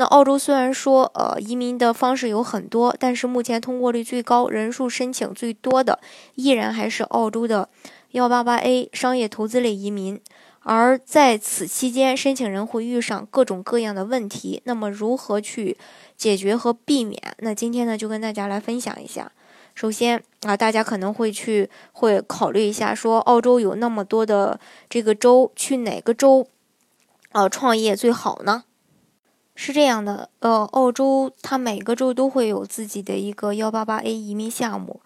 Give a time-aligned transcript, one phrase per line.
[0.00, 6.00] 那澳洲虽然说，呃，移民的方式有很多，但是目前通过率最高、人数申请最多的，
[6.36, 7.68] 依然还是澳洲的
[8.12, 10.18] 幺八八 A 商业投资类移民。
[10.60, 14.62] 而在此期间，申请人会遇上各种各样的问题。
[14.64, 15.76] 那么，如何去
[16.16, 17.22] 解决和避免？
[17.40, 19.30] 那今天呢，就跟大家来分享一下。
[19.74, 26.46] 首先啊，大家可能会去会考虑一下，说澳洲有那么多的这个州，去哪个州，
[27.32, 28.64] 呃，创业最好呢？
[29.62, 35.02] 是这样的，呃，澳洲它每个州都会有自己的一个幺八八 A 移民项目，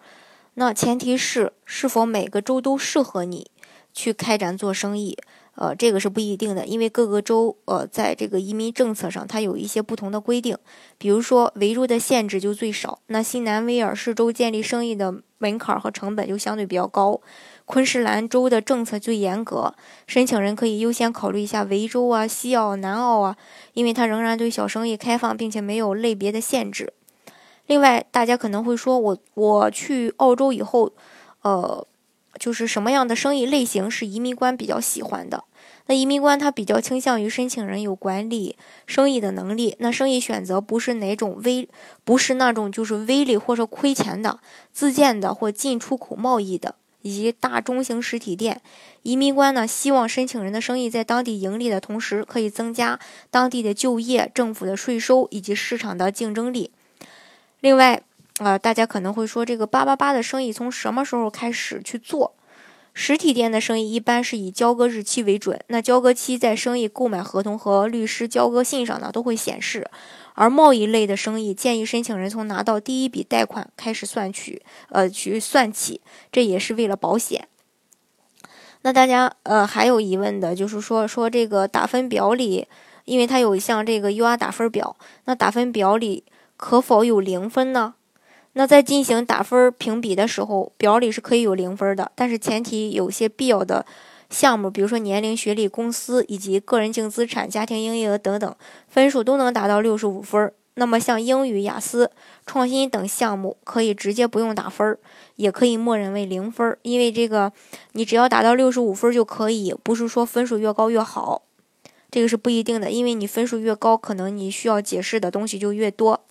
[0.53, 3.51] 那前提是是否每个州都适合你
[3.93, 5.17] 去开展做生意，
[5.55, 10.57] 呃，这个是不一定的，因为各个州呃在这个移民政策上它有一些不同的规定，
[10.97, 17.19] 比如说维州的限制就最少，那新南威尔士州建立生意的门槛和成本就相对比较高。
[17.65, 19.73] 昆士兰州的政策最严格，
[20.05, 23.35] 申请人可以优先考虑一下维州啊、西澳、南澳啊，
[23.73, 26.93] 因为它仍然对小生意开放，并且没有类别的限制。
[27.65, 30.93] 另外，大家可能会说，我我去澳洲以后，
[31.41, 31.87] 呃，
[32.37, 35.43] 就是什么样的生意类型是移民官比较喜欢的？
[35.87, 41.67] 那移民官他比较倾向于申请人有管理生意的能力，那生意选择不是哪种微，
[42.03, 44.39] 不是那种就是微利或者亏钱的
[44.71, 46.75] 自建的或进出口贸易的。
[47.05, 48.59] 以及大中型实体店，
[49.03, 56.71] 移民官呢希望申请人的生意在当地盈利的同时，可以增加当地的就业、政府的税收以及市场的竞争力。
[57.59, 58.01] 另外，
[58.39, 62.33] 啊，大家可能会说，这个八八八的生意从什么时候开始去做？
[62.97, 69.91] 实体店的生意一般是以交割日期为准，那交割期在生意购买合同和律师交割信上呢都会显示。
[70.33, 75.99] 而贸易类的生意，建议申请人从拿到第一笔贷款开始算取，呃，去算起，
[76.31, 77.49] 这也是为了保险。
[78.83, 82.67] 那大家呃还有疑问的，就是说说这个打分表里，
[83.03, 84.95] 因为它有像这个 UR 打分表，
[85.25, 86.23] 那打分表里
[86.55, 87.95] 可否有零分呢？
[88.57, 93.85] 那在进行打分评比的时候，表里是可以有零分的，但是前提有些必要的。
[94.29, 98.55] 项目，比如说年龄、学历、公司以及个人净资产、家庭营业额等等，
[98.87, 100.51] 分数都能达到六十五分。
[100.75, 102.09] 那么像英语、雅思、
[102.45, 104.97] 创新等项目，可以直接不用打分，
[105.35, 106.77] 也可以默认为零分。
[106.81, 107.51] 因为这个，
[107.91, 111.43] 你只要达到六十五分就可以，不是说分数越高越好，
[112.09, 112.89] 这个是不一定的。
[112.89, 116.21] 因为你分数越高，可能你需要解释的东西就越多。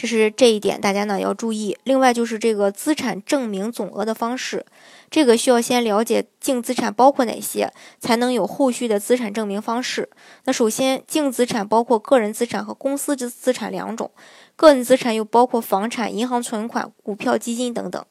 [0.00, 1.76] 这是这一点，大家呢要注意。
[1.84, 4.64] 另外就是这个资产证明总额的方式，
[5.10, 10.08] 这个需要先了解净资产包括哪些，才能有后续的资产证明方式。
[10.44, 14.10] 那首先，净资产包括个人资产和公司资资产两种，
[14.56, 18.02] 个人资产又包括房产、银行存款、股票、基金等等。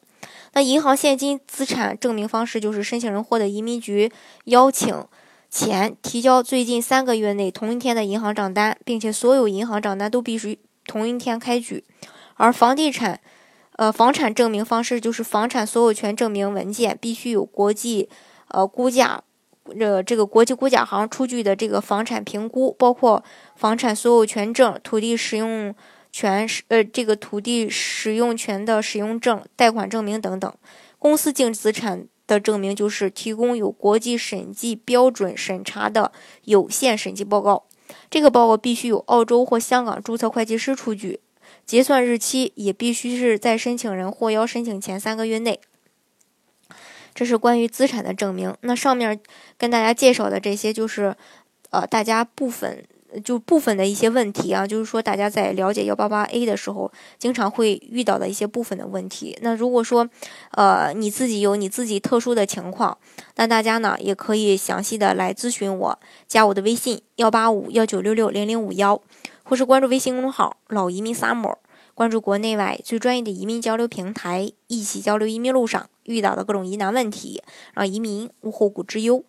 [0.52, 4.12] 那银行现金资产证明方式就是申请人获得移民局
[4.44, 5.04] 邀请
[5.50, 10.60] 前，提交最近三个月内同一天的银行账单，并且所有银行账单都必须。
[10.90, 11.84] 同一天开具，
[12.34, 13.20] 而房地产，
[13.76, 18.08] 呃，房产证明方式就是房产所有权证明文件必须有国际，
[18.48, 19.22] 呃，估价，
[19.78, 23.22] 呃，这个国际估价行出具的这个房产评估，包括
[23.54, 25.72] 房产所有权证、土地使用
[26.10, 30.52] 权，呃，这个土地使用权的使用证、贷款证明等等。
[30.98, 36.10] 公司净资产的证明就是提供有国际审计标准审查的
[36.46, 37.66] 有限审计报告。
[38.10, 41.20] 这个报告必须有澳洲或香港注册会计师出具，
[41.64, 45.60] 结算日期也必须是在申请人获邀申请前三个月内。
[47.14, 48.54] 这是关于资产的证明。
[48.62, 49.20] 那上面
[49.56, 51.16] 跟大家介绍的这些，就是
[51.70, 52.84] 呃大家部分。
[53.24, 59.38] 就部分的一些问题啊，就是说大家在了解幺八八 A 的时候，经常会遇到的一些部分的问题。
[59.42, 60.08] 那如果说，
[60.52, 62.96] 呃，你自己有你自己特殊的情况，
[63.36, 69.00] 那大家呢也可以详细的来咨询我，加我的微信幺八五幺九六六零零五幺，
[69.42, 71.56] 或是关注微信公众号老移民 summer，
[71.94, 77.42] 关注国内外最专业的移民交流平台，一起交流移民路上遇到的各种疑难问题，
[77.74, 79.24] 让移民无后顾之忧。